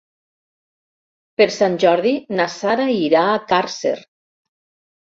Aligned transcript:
Per 1.41 1.47
Sant 1.57 1.77
Jordi 1.85 2.15
na 2.41 2.49
Sara 2.57 2.91
irà 3.05 3.23
a 3.29 3.39
Càrcer. 3.55 3.97